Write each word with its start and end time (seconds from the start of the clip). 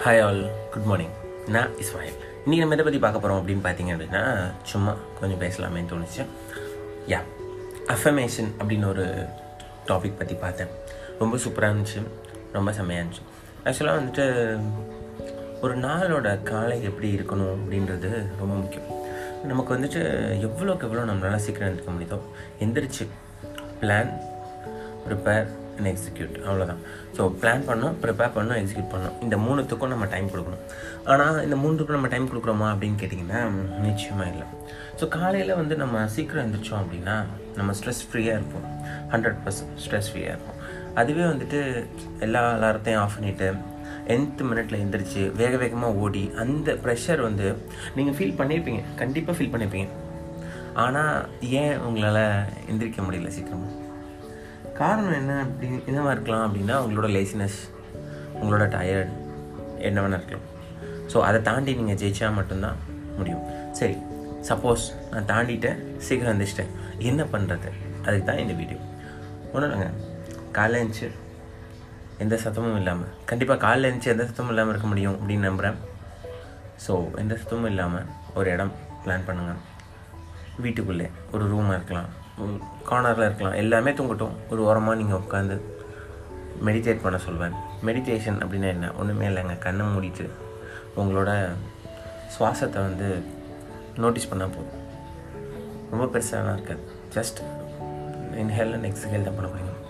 Hi 0.00 0.20
all 0.24 0.40
good 0.70 0.84
morning 0.84 1.12
நான் 1.46 1.70
இஸ்மாயில் 1.82 2.16
இன்றைக்கி 2.44 2.60
நம்ம 2.62 2.74
எதை 2.74 2.84
பற்றி 2.84 2.98
பார்க்க 2.98 3.20
போகிறோம் 3.20 3.38
அப்படின்னு 3.40 3.64
பார்த்தீங்க 3.66 3.92
அப்படின்னா 3.94 4.22
சும்மா 4.62 4.92
கொஞ்சம் 5.20 5.40
பேசலாமே 5.40 5.80
தோணுச்சு. 5.90 6.22
யா 7.12 7.18
அஃபமேஷன் 7.86 8.48
அப்படின்னு 8.60 8.88
ஒரு 8.88 9.04
டாபிக் 9.86 10.18
பற்றி 10.18 10.34
பார்த்தேன். 10.34 10.68
ரொம்ப 11.18 11.36
சூப்பராக 11.36 11.72
இருந்துச்சு 11.72 12.02
ரொம்ப 12.52 12.72
செம்மையாக 12.72 13.04
இருந்துச்சு. 13.04 13.24
ஆக்சுவலாக 13.64 14.00
வந்துட்டு 14.00 14.26
ஒரு 15.60 15.78
நாளோட 15.78 16.42
காலை 16.42 16.82
எப்படி 16.82 17.10
இருக்கணும் 17.16 17.54
அப்படின்றது 17.56 18.12
ரொம்ப 18.38 18.54
முக்கியம். 18.54 18.88
நமக்கு 19.44 19.74
வந்துட்டு 19.76 20.02
எவ்வளோக்கு 20.48 20.88
எவ்வளோ 20.88 21.04
நம்மளால் 21.12 21.44
சீக்கிரம் 21.46 21.70
எடுத்துக்க 21.70 21.98
முடியுதோ 21.98 22.20
எந்திரிச்சு 22.60 23.06
பிளான் 23.80 24.12
ப்ரிப்பேர் 25.06 25.48
அண்ட் 25.76 25.88
எக்ஸிக்யூட் 25.92 26.34
அவ்வளோதான் 26.46 26.80
ஸோ 27.16 27.22
பிளான் 27.42 27.64
பண்ணோம் 27.68 27.94
ப்ரிப்பேர் 28.02 28.32
பண்ணோம் 28.36 28.58
எக்ஸிக்யூட் 28.60 28.92
பண்ணோம். 28.94 29.14
இந்த 29.24 29.36
மூணுத்துக்கும் 29.46 29.92
நம்ம 29.94 30.06
டைம் 30.14 30.28
கொடுக்கணும். 30.32 30.62
ஆனால் 31.12 31.38
இந்த 31.46 31.56
மூணுத்துக்கும் 31.62 31.98
நம்ம 31.98 32.10
டைம் 32.14 32.30
கொடுக்குறோமா 32.32 32.68
அப்படின்னு 32.72 33.00
கேட்டிங்கன்னா 33.02 33.40
நிச்சயமாக 33.88 34.32
இல்லை. 34.34 34.46
ஸோ 35.00 35.06
காலையில் 35.18 35.58
வந்து 35.60 35.76
நம்ம 35.82 36.04
சீக்கிரம் 36.16 36.42
எழுந்திரிச்சோம் 36.44 36.80
அப்படின்னா 36.82 37.16
நம்ம 37.58 37.72
ஸ்ட்ரெஸ் 37.80 38.04
ஃப்ரீயாக 38.08 38.38
இருப்போம். 38.40 38.66
ஹண்ட்ரட் 39.14 39.40
பர்சன்ட் 39.44 39.76
ஸ்ட்ரெஸ் 39.84 40.10
ஃப்ரீயாக 40.12 40.36
இருக்கும் 40.36 40.58
அதுவே 41.00 41.24
வந்துட்டு 41.32 41.60
எல்லா 42.26 42.42
எல்லாத்தையும் 42.56 43.02
ஆஃப் 43.02 43.16
பண்ணிவிட்டு 43.18 43.48
எந்த 44.14 44.44
மினிட்ல 44.50 44.78
எழுந்திரிச்சு 44.80 45.22
வேக 45.40 45.56
வேகமாக 45.62 46.00
ஓடி 46.04 46.22
அந்த 46.42 46.70
ப்ரெஷர் 46.84 47.20
வந்து 47.26 47.46
நீங்கள் 47.96 48.16
ஃபீல் 48.18 48.38
பண்ணியிருப்பீங்க 48.40 48.82
கண்டிப்பாக 49.00 49.36
ஃபீல் 49.38 49.52
பண்ணியிருப்பீங்க 49.52 49.88
ஆனால் 50.84 51.16
ஏன் 51.60 51.74
உங்களால் 51.86 52.24
எந்திரிக்க 52.70 53.00
முடியல 53.06 53.32
சீக்கிரமாக 53.36 53.78
காரணம் 54.80 55.18
என்ன 55.20 55.32
அப்படி 55.44 55.66
என்னவாக 55.88 56.14
இருக்கலாம் 56.16 56.44
அப்படின்னா 56.46 56.76
உங்களோட 56.84 57.08
லேசினஸ் 57.16 57.58
உங்களோட 58.40 58.64
டயர்ட் 58.76 59.12
என்ன 59.88 59.98
வேணா 60.04 60.18
இருக்கலாம். 60.18 60.46
ஸோ 61.12 61.18
அதை 61.28 61.38
தாண்டி 61.48 61.72
நீங்கள் 61.80 61.98
ஜெயிச்சா 62.02 62.28
மட்டும்தான் 62.38 62.78
முடியும். 63.18 63.44
சரி 63.78 63.96
சப்போஸ் 64.48 64.84
நான் 65.10 65.28
தாண்டிட்டேன் 65.32 65.80
சீக்கிரம் 66.06 66.32
வந்துச்சிட்டேன் 66.32 66.72
என்ன 67.10 67.22
பண்ணுறது 67.32 67.68
அதுக்கு 68.06 68.24
தான் 68.30 68.42
இந்த 68.44 68.54
வீடியோ 68.60 68.78
ஒன்றும் 69.52 69.68
இல்லைங்க. 69.68 69.90
காலைல 70.56 70.80
எழுந்துச்சு 70.80 71.08
எந்த 72.24 72.34
சத்தமும் 72.44 72.78
இல்லாமல் 72.80 73.12
கண்டிப்பாக 73.30 73.60
காலைல 73.66 73.88
எழுந்துச்சு 73.88 74.14
எந்த 74.14 74.24
சத்தமும் 74.28 74.52
இல்லாமல் 74.54 74.72
இருக்க 74.74 74.88
முடியும் 74.92 75.16
அப்படின்னு 75.20 75.48
நம்புகிறேன் 75.48 75.78
ஸோ 76.86 76.94
எந்த 77.22 77.34
சத்தமும் 77.40 77.70
இல்லாமல் 77.72 78.08
ஒரு 78.38 78.48
இடம் 78.54 78.72
பிளான் 79.04 79.26
பண்ணுங்கள் 79.28 79.60
வீட்டுக்குள்ளே 80.64 81.06
ஒரு 81.34 81.44
ரூமாக 81.52 81.76
இருக்கலாம். 81.78 82.10
கார்னரில் 82.88 83.24
இருக்கலாம். 83.24 83.54
எல்லாமே 83.54 83.90
தூங்கட்டும். 83.90 84.34
ஒரு 84.50 84.64
ஓரமாக 84.64 84.98
நீங்கள் 84.98 85.18
உட்காந்து 85.18 85.60
மெடிடேட் 86.64 87.02
பண்ண 87.02 87.18
சொல்வேன். 87.18 87.54
மெடிடேஷன் 87.84 88.38
அப்படின்னா 88.42 88.66
என்ன? 88.66 88.92
ஒன்றுமே 88.92 89.26
இல்லைங்க. 89.26 89.58
கண்ணை 89.58 89.86
மூடிட்டு 89.86 90.30
உங்களோட 90.96 91.48
சுவாசத்தை 92.34 92.80
வந்து 92.88 93.24
நோட்டீஸ் 93.96 94.28
பண்ணால் 94.28 94.54
போதும். 94.56 94.78
ரொம்ப 95.90 96.04
பெருசாலாம் 96.04 96.52
இருக்காது. 96.52 96.82
ஜஸ்ட் 97.14 97.40
இன்ஹேல் 98.34 98.72
அண்ட் 98.72 98.84
எக்ஸஹேல் 98.84 99.24
தான் 99.24 99.34
பண்ண 99.34 99.48
முடியும். 99.48 99.80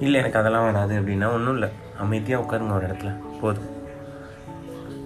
இல்லை 0.00 0.20
எனக்கு 0.20 0.38
அதெல்லாம் 0.38 0.72
வராது 0.72 1.00
அப்படின்னா 1.00 1.32
ஒன்றும் 1.32 1.52
இல்லை. 1.52 1.68
அமைதியாக 1.98 2.44
உட்காருங்க 2.44 2.72
ஒரு 2.72 2.86
இடத்துல. 2.86 3.12
போதும். 3.40 3.78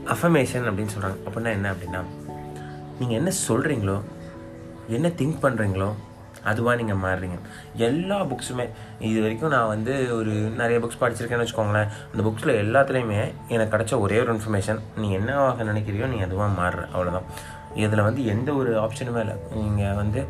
அஃபமேஷன் 0.06 0.66
அப்படின்னு 0.68 0.94
சொல்கிறாங்க 0.94 1.18
அப்படின்னா 1.26 1.50
என்ன 1.50 1.72
அப்படின்னா 1.72 2.02
நீங்கள் 2.98 3.16
என்ன 3.16 3.30
சொல்கிறீங்களோ 3.48 4.00
என்ன 4.88 5.08
திங்க் 5.08 5.38
பண்ணுறீங்களோ 5.42 5.92
அதுவாக 6.50 6.74
நீங்கள் 6.80 7.00
மாறுறீங்க. 7.04 7.36
எல்லா 7.88 8.18
புக்ஸுமே 8.30 8.66
இது 9.08 9.18
வரைக்கும் 9.24 9.52
நான் 9.56 9.72
வந்து 9.74 9.94
ஒரு 10.18 10.32
நிறைய 10.60 10.78
புக்ஸ் 10.84 11.00
படிச்சிருக்கேன்னு 11.02 11.46
வச்சுக்கோங்களேன். 11.46 11.90
அந்த 12.12 12.22
புக்ஸில் 12.28 12.54
எல்லாத்துலேயுமே 12.64 13.20
எனக்கு 13.54 13.74
கிடச்ச 13.74 14.00
ஒரே 14.04 14.18
ஒரு 14.24 14.32
இன்ஃபர்மேஷன் 14.36 14.80
நீ 15.02 15.08
என்னவாக 15.18 15.64
நினைக்கிறியோ 15.72 16.08
நீ 16.14 16.20
அதுவாக 16.28 16.50
மாறுற 16.60 16.83
அவ்வளோதான் 16.94 17.28
இதில் 17.84 18.06
வந்து 18.06 18.22
எந்த 18.33 18.50
ஒரு 18.60 18.72
ஆப்ஷனுமே 18.83 19.20
இல்லை. 19.24 19.36
நீங்கள் 19.60 19.96
வந்து 20.00 20.20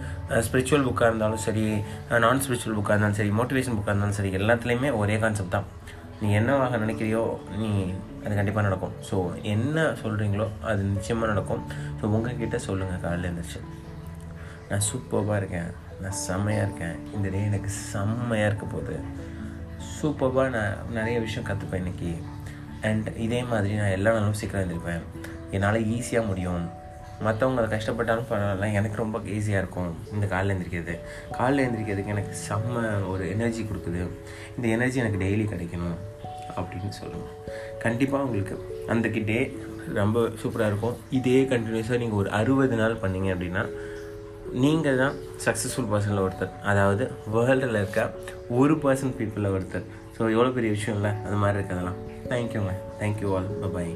ஸ்பிரிச்சுவல் 0.46 0.86
புக்காக 0.86 1.10
இருந்தாலும் 1.10 1.42
சரி 1.46 1.64
நான் 2.24 2.42
ஸ்பிரிச்சுவல் 2.44 2.78
புக்காக 2.78 2.94
இருந்தாலும் 2.94 3.18
சரி 3.20 3.32
மோட்டிவேஷன் 3.40 3.76
புக்காக 3.78 3.94
இருந்தாலும் 3.94 4.18
சரி 4.20 4.30
எல்லாத்துலேயுமே 4.40 4.90
ஒரே 5.00 5.16
கான்செப்ட் 5.24 5.54
தான். 5.56 5.68
நீ 6.22 6.28
என்னவாக 6.40 6.76
நினைக்கிறியோ 6.84 7.22
நீ 7.60 7.70
அது 8.24 8.34
கண்டிப்பாக 8.38 8.66
நடக்கும். 8.66 8.94
ஸோ 9.08 9.16
என்ன 9.54 9.86
சொல்கிறீங்களோ 10.02 10.46
அது 10.70 10.82
நிச்சயமாக 10.94 11.30
நடக்கும். 11.32 11.62
ஸோ 11.98 12.04
உங்ககிட்ட 12.16 12.58
சொல்லுங்கள் 12.68 13.02
காலையில் 13.02 13.28
எழுந்திரிச்சு 13.28 13.60
நான் 14.70 14.86
சூப்பராக 14.90 15.40
இருக்கேன். 15.40 15.70
நான் 16.02 16.18
செம்மையாக 16.26 16.66
இருக்கேன். 16.66 16.96
இந்த 17.14 17.28
டே 17.28 17.44
எனக்கு 17.44 17.70
செம்மையாக 17.92 18.50
இருக்க 18.50 18.66
போகுது. 18.66 18.96
சூப்பராக 19.96 20.48
நான் 20.50 20.92
நிறைய 20.92 21.20
விஷயம் 21.20 21.48
கற்றுப்பேன் 21.48 21.82
இன்றைக்கி 21.82 22.12
அண்ட் 22.80 23.08
இதே 23.16 23.42
மாதிரி 23.42 23.74
நான் 23.74 23.94
எல்லா 23.98 24.12
நாளும் 24.12 24.40
சீக்கிரம் 24.40 24.64
எழுந்திருப்பேன். 24.64 25.04
என்னால் 25.50 25.86
ஈஸியாக 25.96 26.26
முடியும். 26.26 26.64
மற்றவங்க 27.24 27.60
அதை 27.62 27.78
கஷ்டப்பட்டாலும் 27.78 28.28
பரவாயில்ல. 28.30 28.72
எனக்கு 28.72 28.96
ரொம்ப 28.96 29.18
ஈஸியாக 29.18 29.62
இருக்கும் 29.62 29.96
இந்த 30.12 30.26
காலையில் 30.26 30.54
எழுந்திரிக்கிறது. 30.54 30.94
காலில் 31.30 31.64
எழுந்திரிக்கிறதுக்கு 31.66 32.14
எனக்கு 32.14 32.34
செம்ம 32.48 33.08
ஒரு 33.08 33.30
எனர்ஜி 33.30 33.62
கொடுக்குது. 33.62 34.02
இந்த 34.56 34.68
எனர்ஜி 34.68 34.98
எனக்கு 34.98 35.22
டெய்லி 35.24 35.46
கிடைக்கணும் 35.52 35.96
அப்படின்னு 36.56 36.88
சொல்லுங்கள் 36.88 37.36
கண்டிப்பாக 37.78 38.24
உங்களுக்கு 38.24 38.84
அன்றைக்கு 38.86 39.22
டே 39.24 39.38
ரொம்ப 39.94 40.20
சூப்பராக 40.42 40.70
இருக்கும். 40.72 40.96
இதே 41.10 41.42
கண்டினியூஸாக 41.42 41.98
நீங்கள் 41.98 42.20
ஒரு 42.22 42.30
அறுபது 42.30 42.76
நாள் 42.76 43.00
பண்ணீங்க 43.02 43.30
அப்படின்னா 43.34 43.64
நீங்கள் 44.52 44.96
தான் 44.96 45.14
சக்ஸஸ்ஃபுல் 45.44 45.90
பர்சனில் 45.92 46.24
ஒருத்தர். 46.24 46.52
அதாவது 46.62 47.04
வேர்ல்டில் 47.34 47.78
இருக்க 47.80 48.10
ஒரு 48.48 48.74
பர்சன் 48.74 49.14
பீப்புளில் 49.18 49.54
ஒருத்தர். 49.56 49.86
ஸோ 50.16 50.22
எவ்வளோ 50.34 50.50
பெரிய 50.58 50.72
விஷயம் 50.76 50.98
இல்லை 50.98 51.12
அது 51.26 51.36
மாதிரி 51.44 51.58
இருக்கிறதெல்லாம். 51.58 52.00
தேங்க்யூங்க 52.32 52.74
தேங்க்யூ 53.00 53.30
ஆல் 53.36 53.48
பாய் 53.76 53.94